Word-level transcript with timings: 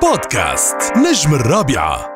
بودكاست 0.00 0.76
نجم 0.96 1.34
الرابعة. 1.34 2.09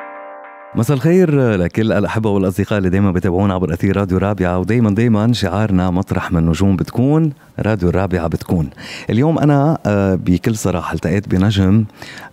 مساء 0.77 0.97
الخير 0.97 1.55
لكل 1.57 1.93
الأحبة 1.93 2.31
والأصدقاء 2.31 2.79
اللي 2.79 2.91
دايما 2.91 3.13
بتابعونا 3.13 3.55
عبر 3.55 3.73
أثير 3.73 3.97
راديو 3.97 4.19
رابعة 4.19 4.59
ودايما 4.59 4.91
دايما 4.91 5.33
شعارنا 5.33 5.91
مطرح 5.91 6.33
من 6.33 6.39
النجوم 6.39 6.77
بتكون 6.77 7.33
راديو 7.59 7.89
الرابعة 7.89 8.27
بتكون. 8.29 8.71
اليوم 9.11 9.39
أنا 9.39 9.79
آه، 9.87 10.15
بكل 10.15 10.57
صراحة 10.57 10.95
التقيت 10.95 11.29
بنجم 11.29 11.85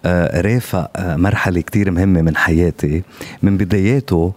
آه، 0.05 0.41
رافق 0.41 0.91
آه، 0.95 1.15
مرحلة 1.15 1.61
كتير 1.61 1.91
مهمة 1.91 2.21
من 2.21 2.37
حياتي. 2.37 3.03
من 3.43 3.57
بداياته 3.57 4.33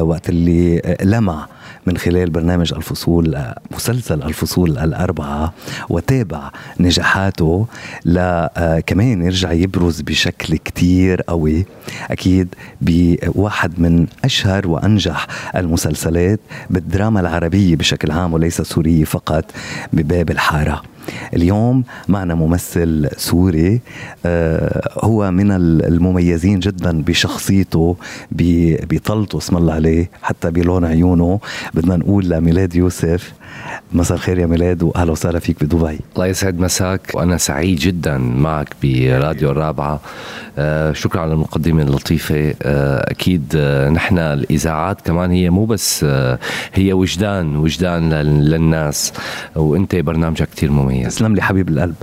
وقت 0.00 0.28
اللي 0.28 0.96
لمع 1.02 1.46
من 1.86 1.96
خلال 1.96 2.30
برنامج 2.30 2.74
الفصول 2.74 3.38
مسلسل 3.70 4.22
الفصول 4.22 4.78
الأربعة 4.78 5.54
وتابع 5.88 6.50
نجاحاته 6.80 7.66
لكمان 8.04 9.22
يرجع 9.22 9.52
يبرز 9.52 10.00
بشكل 10.00 10.56
كتير 10.56 11.22
قوي 11.22 11.66
أكيد 12.10 12.54
بواحد 13.44 13.80
من 13.80 14.06
أشهر 14.24 14.68
وأنجح 14.68 15.26
المسلسلات 15.56 16.40
بالدراما 16.70 17.20
العربية 17.20 17.76
بشكل 17.76 18.10
عام 18.10 18.32
وليس 18.32 18.62
سورية 18.62 19.04
فقط 19.04 19.44
بباب 19.92 20.30
الحارة. 20.30 20.82
اليوم 21.34 21.84
معنا 22.08 22.34
ممثل 22.34 23.08
سوري 23.16 23.80
آه، 24.26 24.90
هو 24.98 25.30
من 25.30 25.50
المميزين 25.84 26.60
جدا 26.60 27.02
بشخصيته 27.02 27.96
بطلته 28.32 29.38
اسم 29.38 29.56
الله 29.56 29.72
عليه 29.72 30.10
حتى 30.22 30.50
بلون 30.50 30.84
عيونه 30.84 31.40
بدنا 31.74 31.96
نقول 31.96 32.28
لميلاد 32.28 32.74
يوسف. 32.74 33.32
مساء 33.92 34.16
الخير 34.16 34.38
يا 34.38 34.46
ميلاد 34.46 34.82
وأهلا 34.82 35.12
وسهلا 35.12 35.38
فيك 35.38 35.64
بدبي. 35.64 35.98
الله 36.14 36.26
يسعد 36.26 36.60
مساك 36.60 37.10
وأنا 37.14 37.36
سعيد 37.36 37.78
جدا 37.78 38.18
معك 38.18 38.68
براديو 38.82 39.50
الرابعة. 39.50 40.00
آه 40.58 40.92
شكرا 40.92 41.20
على 41.20 41.32
المقدمة 41.32 41.82
اللطيفة. 41.82 42.54
آه 42.62 43.10
أكيد 43.10 43.52
آه 43.56 43.90
نحن 43.90 44.18
الإذاعات 44.18 45.00
كمان 45.00 45.30
هي 45.30 45.50
مو 45.50 45.64
بس 45.64 46.04
آه 46.04 46.38
هي 46.74 46.92
وجدان 46.92 47.56
وجدان 47.56 48.14
للناس. 48.14 49.12
وأنت 49.56 49.96
برنامجك 49.96 50.48
كثير 50.56 50.70
مميز. 50.70 51.08
تسلم 51.08 51.34
لي 51.34 51.42
حبيب 51.42 51.68
القلب. 51.68 51.94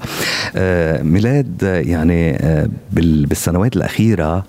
آه 0.56 1.02
ميلاد 1.04 1.64
يعني 1.64 2.36
آه 2.36 2.70
بالسنوات 2.92 3.76
الأخيرة 3.76 4.46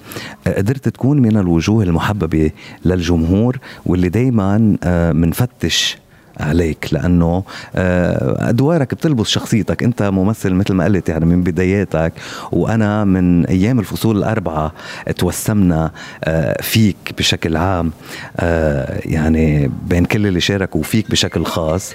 آه 0.46 0.56
قدرت 0.56 0.88
تكون 0.88 1.18
من 1.22 1.36
الوجوه 1.36 1.84
المحببة 1.84 2.50
للجمهور 2.84 3.58
واللي 3.86 4.08
دائما 4.08 4.76
بنفتش 5.12 5.96
آه 5.98 6.11
عليك 6.40 6.88
لأنه 6.92 7.44
آه، 7.76 8.48
أدوارك 8.48 8.94
بتلبس 8.94 9.26
شخصيتك. 9.26 9.82
أنت 9.82 10.02
ممثل 10.02 10.54
مثل 10.54 10.74
ما 10.74 10.84
قلت 10.84 11.08
يعني 11.08 11.24
من 11.24 11.42
بداياتك 11.42 12.12
وأنا 12.52 13.04
من 13.04 13.46
أيام 13.46 13.78
الفصول 13.78 14.18
الأربعة 14.18 14.72
توسمنا 15.18 15.90
آه، 16.24 16.62
فيك 16.62 16.96
بشكل 17.18 17.56
عام 17.56 17.92
آه، 18.36 19.00
يعني 19.04 19.70
بين 19.86 20.04
كل 20.04 20.26
اللي 20.26 20.40
شاركوا 20.40 20.82
فيك 20.82 21.10
بشكل 21.10 21.44
خاص. 21.44 21.94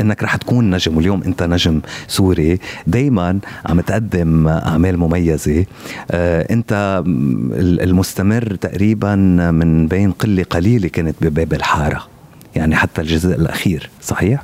إنك 0.00 0.22
رح 0.22 0.36
تكون 0.36 0.70
نجم 0.70 0.96
واليوم 0.96 1.22
أنت 1.22 1.42
نجم 1.42 1.80
سوري. 2.08 2.58
دايما 2.86 3.38
عم 3.66 3.80
تقدم 3.80 4.48
أعمال 4.48 4.98
مميزة. 4.98 5.64
أنت 6.50 7.02
المستمر 7.58 8.54
تقريبا 8.54 9.14
من 9.50 9.86
بين 9.86 10.12
قلة 10.12 10.44
قليلة 10.50 10.88
كانت 10.88 11.16
بباب 11.20 11.52
الحارة. 11.52 12.17
يعني 12.58 12.76
حتى 12.76 13.00
الجزء 13.00 13.34
الأخير 13.34 13.90
صحيح؟ 14.02 14.42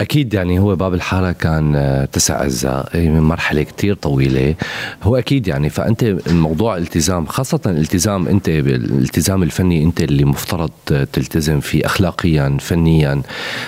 أكيد 0.00 0.34
يعني 0.34 0.58
هو 0.58 0.76
باب 0.76 0.94
الحارة 0.94 1.32
كان 1.32 1.76
آه، 1.76 2.04
تسع 2.04 2.42
أجزاء 2.42 2.90
من 2.94 3.20
مرحلة 3.20 3.62
كتير 3.62 3.94
طويلة. 3.94 4.54
هو 5.02 5.16
أكيد 5.16 5.48
يعني 5.48 5.70
فأنت 5.70 6.02
الموضوع 6.02 6.76
التزام 6.76 7.26
خاصة 7.26 7.60
الالتزام 7.66 8.28
أنت 8.28 8.48
الالتزام 8.48 9.42
الفني 9.42 9.82
أنت 9.84 10.00
اللي 10.00 10.24
مفترض 10.24 10.70
تلتزم 11.12 11.60
فيه 11.60 11.86
اخلاقيا 11.86 12.56
فنيا. 12.60 13.22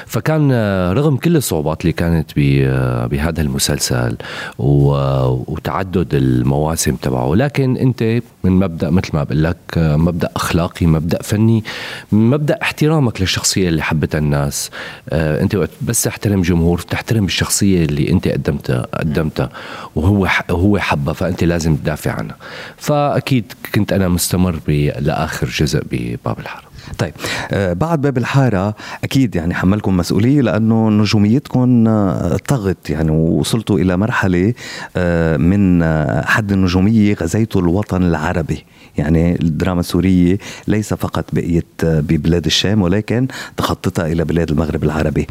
فكان 0.07 0.51
آه، 0.53 0.93
رغم 0.93 1.17
كل 1.17 1.37
الصعوبات 1.37 1.81
اللي 1.81 1.93
كانت 1.93 2.31
آه، 2.39 3.07
بهذا 3.07 3.43
المسلسل 3.43 4.17
وتعدد 4.59 6.15
المواسم 6.15 6.97
تبعه 6.97 7.35
لكن 7.35 7.77
أنت 7.77 8.03
من 8.45 8.53
مبدأ 8.53 8.91
مثل 8.91 9.11
ما 9.15 9.25
بقول 9.25 9.45
لك 9.45 9.57
مبدأ 9.77 10.31
أخلاقي 10.37 10.87
مبدأ 10.87 11.23
فني 11.23 11.65
مبدأ 12.13 12.59
احترامك 12.63 13.21
للشخصية 13.21 13.69
اللي 13.69 13.83
حبتها 13.83 14.19
الناس. 14.19 14.71
أنت 15.13 15.57
بس 15.83 16.03
تحترم 16.03 16.43
جمهور 16.43 16.79
تحترم 16.79 17.25
الشخصية 17.25 17.85
اللي 17.85 18.11
انت 18.11 18.29
قدمتها 18.29 18.87
قدمتها. 18.95 19.51
وهو 19.95 20.29
هو 20.51 20.79
حبها 20.79 21.15
فأنت 21.15 21.45
لازم 21.45 21.77
تدافع 21.77 22.13
عنها. 22.13 22.37
فأكيد 22.77 23.53
كنت 23.75 23.93
أنا 23.93 24.09
مستمر 24.09 24.61
لآخر 24.99 25.47
جزء 25.47 25.83
بباب 25.91 26.39
الحارة. 26.39 26.67
طيب 26.99 27.13
آه 27.51 27.73
بعد 27.73 28.01
باب 28.01 28.19
الحارة 28.19 28.75
أكيد 29.05 29.37
يعني 29.37 29.55
حملكم 29.55 29.97
مسؤولية 29.97 30.41
لأنه 30.41 30.91
نجوميتكم 30.91 31.89
آه 31.89 32.37
طغت 32.49 32.91
يعني 32.91 33.11
وصلتوا 33.11 33.79
إلى 33.79 33.97
مرحلة 33.97 34.55
آه 34.97 35.37
من 35.37 35.85
حد 36.25 36.53
النجومية 36.53 37.15
غزيتوا 37.15 37.61
الوطن 37.61 38.03
العربي. 38.03 38.65
يعني 38.99 39.41
الدراما 39.43 39.81
السورية 39.81 40.39
ليس 40.69 40.95
فقط 40.95 41.25
بقيت 41.33 41.67
ببلاد 41.85 42.47
الشام 42.47 42.83
ولكن 42.83 43.29
تخطتها 43.57 44.07
إلى 44.07 44.25
بلاد 44.25 44.51
المغرب 44.51 44.85
العربي. 44.85 45.27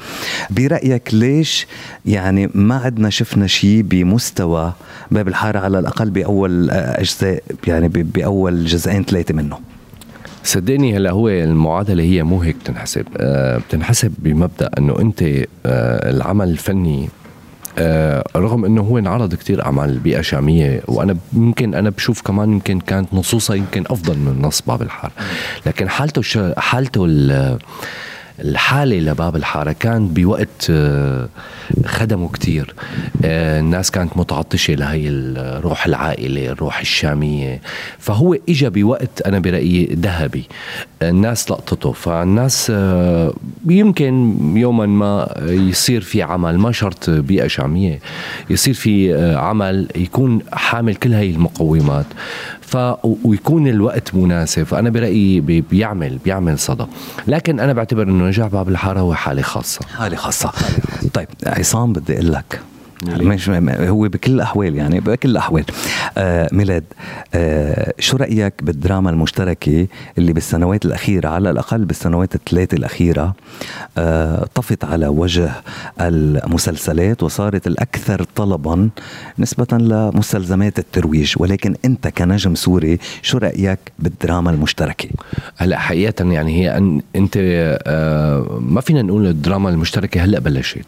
برأيك 0.50 1.14
ليش 1.14 1.68
يعني 2.06 2.50
ما 2.54 2.76
عدنا 2.76 3.10
شفنا 3.10 3.48
شيء 3.48 3.82
بمستوى 3.82 4.74
باب 5.12 5.28
الحارة 5.28 5.60
على 5.60 5.80
الأقل 5.80 6.10
بأول 6.10 6.70
آه، 6.70 7.02
أجزاء 7.02 7.44
يعني 7.68 7.88
بأول 7.88 8.66
جزئين 8.66 9.04
ثلاثة 9.04 9.34
منه؟ 9.34 9.75
صدقني 10.46 10.98
هلا 10.98 11.12
هو 11.12 11.30
المعادلة 11.30 12.04
هي 12.04 12.24
مو 12.24 12.42
هيك 12.42 12.56
بتنحسب. 12.56 13.06
أه 13.18 13.58
بتنحسب 13.58 14.14
بمبدأ 14.18 14.70
إنه 14.78 15.00
أنت 15.00 15.22
أه 15.24 15.46
العمل 16.10 16.50
الفني 16.50 17.10
أه 17.78 18.24
رغم 18.36 18.66
إنه 18.66 18.82
هو 18.82 18.98
انعرض 18.98 19.36
كتير 19.36 19.66
أعمال 19.66 20.00
بيئة 20.00 20.22
شامية 20.22 20.82
وأنا 20.88 21.18
يمكن 21.34 21.76
أنا 21.76 21.90
بشوف 21.90 22.22
كمان 22.22 22.52
يمكن 22.52 22.80
كانت 22.80 23.14
نصوصها 23.14 23.56
يمكن 23.56 23.84
أفضل 23.90 24.18
من 24.18 24.42
نص 24.42 24.62
باب 24.62 24.82
الحار 24.82 25.12
لكن 25.66 25.90
حالته 25.90 26.54
حالته 26.58 27.06
الحالة 28.40 29.00
لباب 29.00 29.36
الحارة. 29.36 29.72
كان 29.72 30.08
بوقت 30.08 30.68
آه، 30.70 31.30
خدمه 31.86 32.30
كتير. 32.30 32.74
آه، 33.26 33.60
الناس 33.60 33.92
كانت 33.92 34.18
متعطشة 34.18 34.74
لهي 34.74 35.08
الروح 35.08 35.86
العائلة 35.86 36.52
الروح 36.52 36.80
الشامية. 36.80 37.62
فهو 38.00 38.38
إجا 38.50 38.70
بوقت 38.70 39.22
أنا 39.26 39.40
برأيي 39.40 39.86
ذهبي. 39.86 40.44
الناس 41.02 41.52
لقطته. 41.52 41.92
فالناس 41.92 42.72
آه، 42.76 43.34
يمكن 43.66 44.38
يوما 44.58 44.86
ما 44.86 45.36
يصير 45.48 46.02
في 46.02 46.22
عمل 46.22 46.58
ما 46.58 46.72
شرط 46.72 47.10
بيئة 47.10 47.48
شامية. 47.48 48.00
يصير 48.50 48.74
في 48.74 49.16
عمل 49.36 49.88
يكون 49.96 50.40
حامل 50.54 50.96
كل 50.96 51.14
هاي 51.14 51.32
المقومات. 51.32 52.06
ف 52.66 52.78
ويكون 53.24 53.68
الوقت 53.68 54.16
مناسب. 54.16 54.64
فأنا 54.64 54.90
برأيي 54.90 55.40
بيعمل 55.42 56.18
بيعمل 56.26 56.60
صدى. 56.60 56.86
لكن 57.28 57.60
أنا 57.60 57.74
بعتبر 57.74 58.04
إنه 58.04 58.24
نجاح 58.28 58.48
باب 58.48 58.70
الحارة 58.70 59.00
هو 59.00 59.14
حالة 59.14 59.42
خاصة. 59.42 59.86
حالة 59.98 60.16
خاصة. 60.16 60.52
طيب 61.14 61.28
عصام 61.46 61.94
بدي 61.94 62.14
أقول 62.14 62.34
لك 62.34 62.60
مش 63.04 63.50
هو 63.70 64.02
بكل 64.02 64.32
الأحوال 64.32 64.76
يعني 64.76 65.00
بكل 65.00 65.30
الأحوال. 65.30 65.64
آه 66.18 66.50
ميلاد 66.52 66.84
آه 67.34 67.94
شو 68.00 68.18
رأيك 68.18 68.54
بالدراما 68.62 69.10
المشتركة 69.10 69.88
اللي 70.18 70.34
بالسنوات 70.34 70.86
الأخيرة 70.86 71.30
على 71.30 71.50
الأقل 71.50 71.86
بالسنوات 71.86 72.36
الثلاثة 72.36 72.78
الأخيرة 72.78 73.36
آه 73.98 74.48
طفت 74.56 74.84
على 74.86 75.08
وجه 75.08 75.52
المسلسلات 76.02 77.24
وصارت 77.24 77.68
الأكثر 77.68 78.24
طلبا 78.36 78.90
نسبة 79.40 79.78
لمستلزمات 79.78 80.80
الترويج. 80.80 81.34
ولكن 81.38 81.76
أنت 81.86 82.08
كنجم 82.08 82.56
سوري 82.56 83.00
شو 83.22 83.38
رأيك 83.38 83.80
بالدراما 84.00 84.52
المشتركة؟ 84.52 85.10
هلا 85.58 85.80
حقيقه 85.80 86.26
يعني 86.32 86.62
هي 86.62 86.78
أن 86.78 87.02
أنت 87.16 87.34
آه 87.38 88.60
ما 88.62 88.82
فينا 88.82 89.02
نقول 89.02 89.28
الدراما 89.28 89.70
المشتركة 89.70 90.24
هلأ 90.24 90.40
بلشت. 90.40 90.86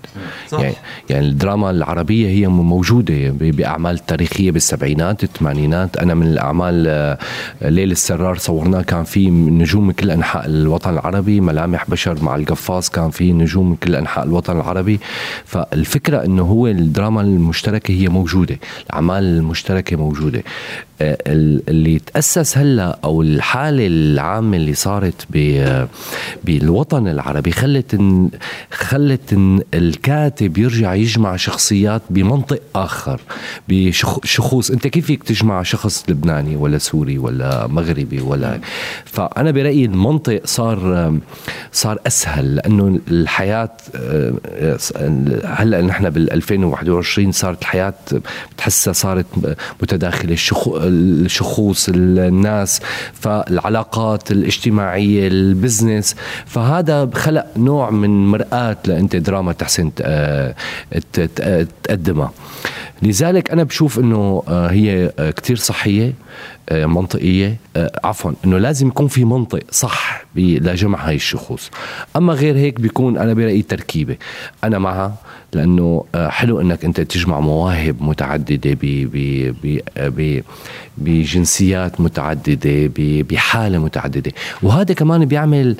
صح. 0.47 0.59
يعني 0.59 0.75
يعني 1.09 1.27
الدراما 1.27 1.69
العربية 1.71 1.96
العربية 1.97 2.29
هي 2.29 2.47
موجودة 2.47 3.29
بأعمال 3.29 4.05
تاريخية 4.05 4.51
بالسبعينات 4.51 5.23
الثمانينات. 5.23 5.97
أنا 5.97 6.13
من 6.13 6.27
الأعمال 6.27 6.85
آه، 6.87 7.17
ليل 7.61 7.91
السرار 7.91 8.37
صورناه 8.37 8.81
كان 8.81 9.03
في 9.03 9.29
نجوم 9.29 9.87
من 9.87 9.93
كل 9.93 10.11
أنحاء 10.11 10.45
الوطن 10.45 10.93
العربي 10.93 11.41
ملامح 11.41 11.89
بشر 11.89 12.23
مع 12.23 12.35
القفاص 12.35 12.89
كان 12.89 13.09
في 13.09 13.33
نجوم 13.33 13.69
من 13.69 13.75
كل 13.75 13.95
أنحاء 13.95 14.25
الوطن 14.25 14.55
العربي. 14.55 14.99
فالفكرة 15.45 16.25
أنه 16.25 16.43
هو 16.43 16.67
الدراما 16.67 17.21
المشتركة 17.21 17.91
هي 17.91 18.09
موجودة 18.09 18.59
الأعمال 18.89 19.23
المشتركة 19.23 19.95
موجودة. 19.95 20.43
آه، 21.01 21.17
اللي 21.27 21.99
تأسس 21.99 22.57
هلا 22.57 22.99
أو 23.03 23.21
الحالة 23.21 23.87
العامة 23.87 24.57
اللي 24.57 24.73
صارت 24.73 25.27
بالوطن 26.43 27.07
العربي 27.07 27.51
خلت 27.51 28.01
خلت 28.71 29.33
الكاتب 29.73 30.57
يرجع 30.57 30.93
يجمع 30.93 31.35
شخصيات 31.35 31.86
شخصيات 31.87 32.01
بمنطق 32.09 32.61
آخر 32.75 33.19
بشخوص 33.69 34.71
أنت 34.71 34.87
كيف 34.87 35.05
فيك 35.05 35.23
تجمع 35.23 35.63
شخص 35.63 36.03
لبناني 36.09 36.55
ولا 36.55 36.77
سوري 36.77 37.17
ولا 37.17 37.67
مغربي 37.67 38.21
ولا؟ 38.21 38.59
فأنا 39.05 39.51
برأيي 39.51 39.85
المنطق 39.85 40.41
صار 40.45 41.13
صار 41.71 41.99
أسهل 42.07 42.55
لأنه 42.55 42.99
الحياة 43.07 43.69
هلأ 45.45 45.81
نحن 45.81 46.09
بال 46.09 46.33
2021 46.33 47.31
صارت 47.31 47.61
الحياة 47.61 47.93
بتحسها 48.55 48.93
صارت 48.93 49.25
متداخلة 49.81 50.35
الشخوص 50.65 51.89
الناس 51.89 52.81
فالعلاقات 53.13 54.31
الاجتماعية 54.31 55.27
البزنس. 55.27 56.15
فهذا 56.45 57.09
خلق 57.13 57.45
نوع 57.57 57.89
من 57.89 58.27
مرآة 58.27 58.77
لأنت 58.85 59.15
دراما 59.15 59.53
تحسن 59.53 59.91
تقدمها 61.87 62.31
لذلك 63.01 63.51
أنا 63.51 63.63
بشوف 63.63 63.99
أنه 63.99 64.43
آه، 64.47 64.67
هي 64.67 65.11
آه، 65.19 65.31
كتير 65.31 65.55
صحية 65.55 66.13
آه، 66.69 66.85
منطقية. 66.85 67.57
عفوا 68.03 68.31
أنه 68.45 68.57
لازم 68.57 68.87
يكون 68.87 69.07
في 69.07 69.25
منطق 69.25 69.59
صح 69.71 70.25
لجمع 70.35 71.07
هاي 71.07 71.15
الشخوص. 71.15 71.71
أما 72.15 72.33
غير 72.33 72.57
هيك 72.57 72.79
بيكون 72.79 73.17
أنا 73.17 73.33
برأيي 73.33 73.61
تركيبة. 73.61 74.17
أنا 74.63 74.79
معها 74.79 75.15
لأنه 75.53 76.05
حلو 76.15 76.61
أنك 76.61 76.85
أنت 76.85 77.01
تجمع 77.01 77.39
مواهب 77.39 77.95
متعددة 78.01 78.77
بجنسيات 80.97 82.01
متعددة 82.01 82.91
بحالة 83.29 83.77
متعددة. 83.77 84.31
وهذا 84.63 84.93
كمان 84.93 85.25
بيعمل 85.25 85.75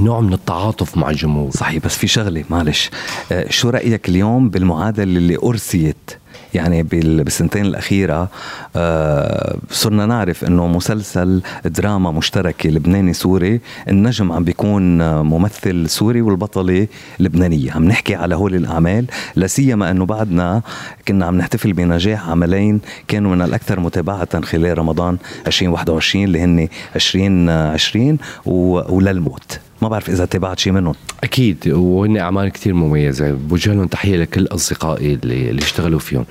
نوع 0.00 0.20
من 0.20 0.32
التعاطف 0.32 0.96
مع 0.96 1.10
الجمهور. 1.10 1.50
صحيح 1.50 1.84
بس 1.84 1.96
في 1.96 2.06
شغلة 2.06 2.44
معلش. 2.50 2.90
آه، 3.32 3.50
شو 3.50 3.70
رأيك 3.70 4.08
اليوم 4.08 4.50
بالمعادلة 4.50 5.04
اللي 5.04 5.36
أرسيت؟ 5.42 6.10
يعني 6.54 6.82
بالسنتين 6.82 7.66
الأخيرة 7.66 8.28
آه، 8.76 9.56
صرنا 9.70 10.06
نعرف 10.06 10.44
أنه 10.44 10.66
مسلسل 10.66 11.42
دراما 11.64 12.10
مشتركة 12.10 12.70
لبناني 12.70 13.12
سوري 13.12 13.60
النجم 13.88 14.32
عم 14.32 14.44
بيكون 14.44 15.14
ممثل 15.20 15.88
سوري 15.88 16.20
والبطلة 16.20 16.86
لبنانية. 17.20 17.72
عم 17.72 17.84
نحكي 17.84 18.14
على 18.14 18.34
هول 18.34 18.54
الأعمال 18.54 19.06
لا 19.36 19.46
سيما 19.46 19.90
أنه 19.90 20.06
بعدنا 20.06 20.62
كنا 21.08 21.26
عم 21.26 21.38
نحتفل 21.38 21.72
بنجاح 21.72 22.28
عملين 22.28 22.80
كانوا 23.08 23.34
من 23.36 23.42
الأكثر 23.42 23.80
متابعة 23.80 24.40
خلال 24.40 24.78
رمضان 24.78 25.18
2021 25.46 26.24
اللي 26.24 26.40
هن 26.40 26.68
2020 26.96 28.18
وللموت. 28.46 29.60
ما 29.82 29.88
بعرف 29.88 30.10
إذا 30.10 30.24
تابعت 30.24 30.58
شيء 30.58 30.72
منهم. 30.72 30.94
أكيد 31.24 31.68
وهن 31.68 32.16
أعمال 32.16 32.48
كثير 32.48 32.74
مميزة. 32.74 33.32
بوجه 33.32 33.74
لهم 33.74 33.86
تحية 33.86 34.16
لكل 34.16 34.46
أصدقائي 34.46 35.14
اللي, 35.14 35.50
اللي 35.50 35.62
اشتغلوا 35.62 35.98
فيهم. 35.98 36.24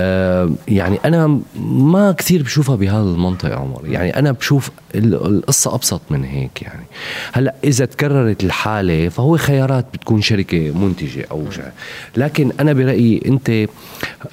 آه 0.00 0.50
يعني 0.68 0.98
أنا 1.04 1.40
ما 1.70 2.12
كثير 2.12 2.42
بشوفها 2.42 2.76
بهذا 2.76 3.02
المنطق 3.02 3.52
عمر. 3.52 3.82
يعني 3.84 4.18
أنا 4.18 4.32
بشوف 4.32 4.70
القصة 4.94 5.74
أبسط 5.74 6.00
من 6.10 6.24
هيك 6.24 6.62
يعني. 6.62 6.84
هلأ 7.32 7.54
إذا 7.64 7.84
تكررت 7.84 8.44
الحالة 8.44 9.08
فهو 9.08 9.36
خيارات 9.36 9.86
بتكون 9.94 10.22
شركة 10.22 10.70
منتجة 10.70 11.26
أو 11.30 11.50
شيء. 11.50 11.70
لكن 12.16 12.52
أنا 12.60 12.72
برأيي 12.72 13.22
أنت 13.26 13.68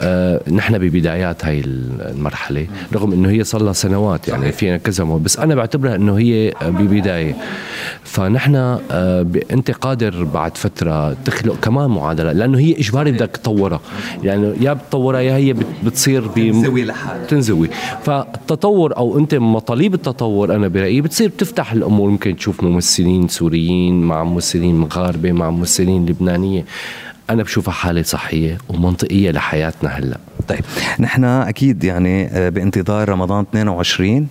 آه 0.01 0.41
نحن 0.51 0.77
ببدايات 0.77 1.45
هاي 1.45 1.61
المرحلة 1.65 2.67
رغم 2.93 3.13
إنه 3.13 3.29
هي 3.29 3.43
صار 3.43 3.61
لها 3.61 3.73
سنوات 3.73 4.27
يعني 4.27 4.51
فينا 4.51 4.77
كذا 4.77 5.03
بس 5.03 5.39
أنا 5.39 5.55
بعتبرها 5.55 5.95
إنه 5.95 6.17
هي 6.17 6.53
ببداية. 6.61 7.35
فنحن 8.03 8.55
آه 8.55 9.25
أنت 9.51 9.71
قادر 9.71 10.23
بعد 10.23 10.57
فترة 10.57 11.13
تخلق 11.13 11.59
كمان 11.59 11.89
معادلة 11.89 12.31
لأنه 12.31 12.59
هي 12.59 12.79
إجباري 12.79 13.11
بدك 13.11 13.38
تطورها. 13.38 13.79
يعني 14.23 14.53
يا 14.61 14.73
بتطورها 14.73 15.19
يا 15.19 15.35
هي 15.35 15.55
بتصير 15.83 16.27
تنزوي 16.27 16.85
لحالها. 16.85 17.25
تنزوي. 17.25 17.69
فالتطور 18.03 18.97
أو 18.97 19.17
أنت 19.17 19.35
مطالب 19.35 19.94
التطور 19.94 20.55
أنا 20.55 20.67
برأيي 20.67 21.01
بتصير 21.01 21.29
بتفتح 21.29 21.71
الأمور. 21.71 22.09
ممكن 22.09 22.35
تشوف 22.35 22.63
ممثلين 22.63 23.27
سوريين 23.27 24.01
مع 24.01 24.23
ممثلين 24.23 24.75
مغاربة 24.75 25.31
مع 25.31 25.49
ممثلين 25.49 26.05
لبنانية. 26.05 26.65
أنا 27.31 27.44
بشوفها 27.44 27.74
حالة 27.74 28.01
صحية 28.01 28.57
ومنطقية 28.69 29.31
لحياتنا 29.31 29.89
هلأ. 29.89 30.18
طيب 30.48 30.60
نحن 31.00 31.24
أكيد 31.24 31.83
يعني 31.83 32.28
آه، 32.28 32.50
بانتظار 32.50 33.10
رمضان 33.10 33.45
22 33.50 34.28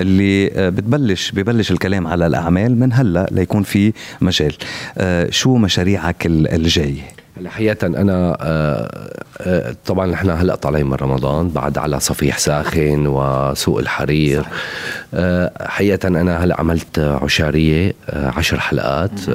اللي 0.00 0.52
آه، 0.52 0.68
بتبلش 0.68 1.30
ببلش 1.30 1.70
الكلام 1.70 2.06
على 2.06 2.26
الأعمال 2.26 2.78
من 2.78 2.92
هلأ 2.92 3.28
ليكون 3.30 3.62
في 3.62 3.92
مجال. 4.20 4.54
آه، 4.98 5.30
شو 5.30 5.56
مشاريعك 5.56 6.26
الجاية؟ 6.26 7.02
هلا 7.38 7.50
حقيقة 7.50 7.86
أنا 7.86 8.36
طبعا 9.86 10.06
نحن 10.06 10.30
هلأ 10.30 10.54
طالعين 10.54 10.86
من 10.86 10.94
رمضان 10.94 11.48
بعد 11.48 11.78
على 11.78 12.00
صفيح 12.00 12.38
ساخن 12.38 13.06
وسوق 13.06 13.78
الحرير. 13.78 14.44
حقيقة 15.60 16.08
أنا 16.08 16.44
هلأ 16.44 16.60
عملت 16.60 16.98
عشارية 16.98 17.94
عشر 18.12 18.60
حلقات. 18.60 19.28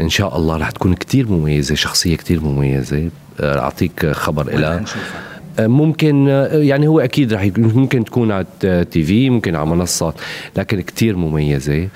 إن 0.00 0.08
شاء 0.08 0.36
الله 0.36 0.56
رح 0.56 0.70
تكون 0.70 0.94
كتير 0.94 1.28
مميزة 1.28 1.74
شخصية 1.74 2.16
كتير 2.16 2.40
مميزة. 2.40 3.08
أعطيك 3.40 4.06
خبر 4.06 4.48
إلها. 4.48 4.84
ممكن 5.58 6.26
يعني 6.52 6.88
هو 6.88 7.00
أكيد 7.00 7.32
رح 7.32 7.50
ممكن 7.56 8.04
تكون 8.04 8.32
على 8.32 8.46
TV 8.90 9.30
ممكن 9.30 9.56
على 9.56 9.66
منصات 9.66 10.14
لكن 10.56 10.80
كتير 10.80 11.16
مميزة. 11.16 11.88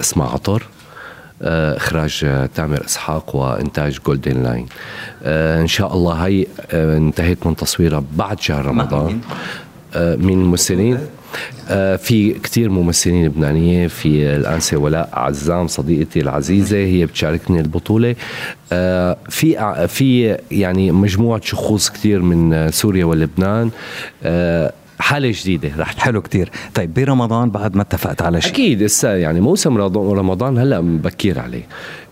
اسمها 0.00 0.28
عطر. 0.28 0.62
إخراج 1.44 2.26
تامر 2.54 2.84
إسحاق 2.84 3.36
وإنتاج 3.36 3.98
جولدن 4.06 4.42
لاين 4.42 4.66
إن 5.60 5.66
شاء 5.66 5.94
الله 5.94 6.12
هي 6.12 6.46
انتهيت 6.72 7.46
من 7.46 7.56
تصويرها 7.56 8.04
بعد 8.16 8.40
شهر 8.40 8.66
رمضان. 8.66 9.20
من 9.96 10.32
الممثلين؟ 10.32 10.98
آه، 11.68 11.96
في 11.96 12.32
كثير 12.32 12.70
ممثلين 12.70 13.26
لبنانية 13.26 13.86
في 13.86 14.36
الأنسة 14.36 14.76
ولاء 14.76 15.08
عزام 15.12 15.66
صديقتي 15.66 16.20
العزيزة 16.20 16.76
هي 16.76 17.06
بتشاركني 17.06 17.60
البطولة. 17.60 18.16
آه، 18.72 19.16
في 19.28 19.86
في 19.88 20.38
يعني 20.50 20.92
مجموعة 20.92 21.40
شخوص 21.44 21.90
كثير 21.90 22.22
من 22.22 22.70
سوريا 22.70 23.04
ولبنان. 23.04 23.70
آه، 24.22 24.72
حالة 24.98 25.32
جديدة 25.34 25.70
رح 25.78 25.98
حلو 25.98 26.22
كتير. 26.22 26.50
طيب 26.74 26.94
برمضان 26.94 27.50
بعد 27.50 27.76
ما 27.76 27.82
اتفقت 27.82 28.22
على 28.22 28.40
شيء؟ 28.40 28.52
أكيد 28.52 28.82
لسه 28.82 29.08
يعني 29.10 29.40
موسم 29.40 29.76
رمضان 29.96 30.58
هلأ 30.58 30.80
بكير 30.80 31.38
عليه. 31.40 31.66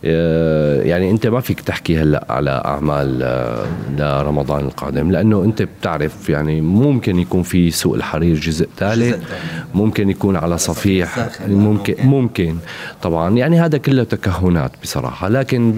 آه، 0.05 0.82
يعني 0.82 1.11
أنت 1.11 1.26
ما 1.26 1.40
فيك 1.40 1.61
تحكي 1.61 1.99
هلأ 1.99 2.26
على 2.31 2.62
أعمال 2.64 3.23
آه، 3.23 3.67
لرمضان 3.99 4.64
القادم 4.64 5.11
لأنه 5.11 5.44
أنت 5.44 5.62
بتعرف 5.62 6.29
يعني 6.29 6.61
ممكن 6.61 7.19
يكون 7.19 7.43
في 7.43 7.70
سوق 7.70 7.94
الحرير 7.94 8.37
جزء 8.37 8.69
ثالث. 8.79 9.17
ممكن 9.74 10.10
يكون 10.10 10.36
على 10.36 10.58
صفيح 10.58 11.29
ممكن 11.48 11.94
ممكن. 12.05 12.56
طبعا 13.02 13.36
يعني 13.36 13.60
هذا 13.60 13.79
كله 13.79 14.05
تكهنات 14.05 14.70
بصراحة. 14.82 15.29
لكن 15.29 15.72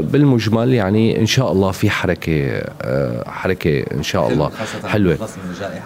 بالمجمل 0.00 0.74
يعني 0.74 1.20
إن 1.20 1.26
شاء 1.26 1.52
الله 1.52 1.70
في 1.70 1.90
حركة 1.90 2.62
آه، 2.82 3.24
حركة 3.30 3.80
إن 3.94 4.02
شاء 4.02 4.28
الله 4.32 4.50
حلوة. 4.86 5.18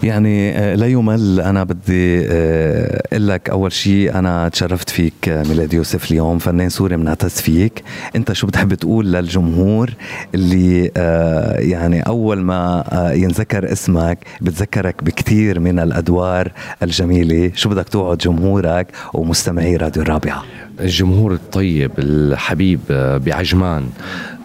يعني 0.03 0.75
لا 0.75 0.87
يمل. 0.87 1.39
أنا 1.39 1.63
بدي 1.63 2.25
أقول 2.25 3.27
لك 3.27 3.49
أول 3.49 3.71
شيء 3.71 4.15
أنا 4.15 4.49
تشرفت 4.49 4.89
فيك 4.89 5.13
ميلاد 5.29 5.73
يوسف 5.73 6.11
اليوم. 6.11 6.37
فنان 6.37 6.69
سوري 6.69 6.97
بنعتز 6.97 7.33
فيك. 7.41 7.83
أنت 8.15 8.33
شو 8.33 8.47
بتحب 8.47 8.73
تقول 8.73 9.13
للجمهور 9.13 9.89
اللي 10.35 10.91
آه 10.97 11.59
يعني 11.59 12.01
أول 12.01 12.41
ما 12.41 12.83
آه 12.91 13.11
ينذكر 13.11 13.71
اسمك 13.71 14.17
بتذكرك 14.41 15.03
بكثير 15.03 15.59
من 15.59 15.79
الأدوار 15.79 16.51
الجميلة. 16.83 17.51
شو 17.55 17.69
بدك 17.69 17.89
توعد 17.89 18.17
جمهورك 18.17 18.87
ومستمعي 19.13 19.75
راديو 19.75 20.03
الرابعة؟ 20.03 20.43
الجمهور 20.79 21.33
الطيب 21.33 21.91
الحبيب 21.99 22.79
آه، 22.91 23.17
بعجمان 23.17 23.89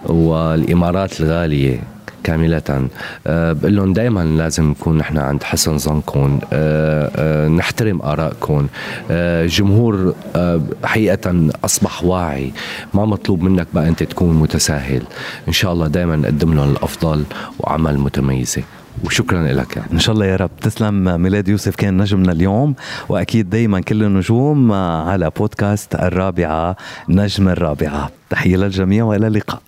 والإمارات 0.07 1.21
الغالية 1.21 1.81
كاملة. 2.25 2.89
أه 3.27 3.53
بقول 3.53 3.77
لهم 3.77 3.93
دائما 3.93 4.25
لازم 4.25 4.71
نكون 4.71 4.99
نحن 4.99 5.19
عند 5.19 5.43
حسن 5.43 5.79
ظنكم 5.79 6.39
أه 6.53 7.11
أه 7.17 7.49
نحترم 7.49 8.03
آرائكم. 8.03 8.67
أه 9.11 9.47
جمهور 9.47 10.15
أه 10.37 10.61
حقيقة 10.85 11.49
أصبح 11.65 12.05
واعي. 12.05 12.53
ما 12.95 13.05
مطلوب 13.05 13.43
منك 13.43 13.67
بقى 13.75 13.89
أنت 13.89 14.03
تكون 14.03 14.35
متساهل. 14.37 15.03
إن 15.49 15.53
شاء 15.53 15.73
الله 15.73 15.87
دائما 15.87 16.17
نقدم 16.17 16.55
لهم 16.55 16.71
الأفضل 16.71 17.25
وعمل 17.59 17.99
متميزة. 17.99 18.63
وشكرا 19.05 19.53
لك. 19.53 19.77
يعني. 19.77 19.93
إن 19.93 19.99
شاء 19.99 20.15
الله 20.15 20.27
يا 20.27 20.37
رب. 20.37 20.51
تسلم. 20.63 21.23
ميلاد 21.23 21.49
يوسف 21.49 21.77
كان 21.77 21.97
نجمنا 22.03 22.33
اليوم 22.33 22.75
وأكيد 23.09 23.51
دائما 23.51 23.81
كل 23.81 24.03
النجوم 24.03 24.73
على 24.73 25.31
بودكاست 25.37 25.95
الرابعة 25.95 26.77
نجم 27.09 27.49
الرابعة. 27.49 28.11
تحية 28.31 28.57
للجميع 28.57 29.05
وإلى 29.05 29.27
اللقاء. 29.27 29.63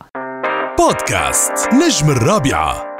بودكاست 0.79 1.53
نجم 1.73 2.11
الرابعة. 2.11 2.92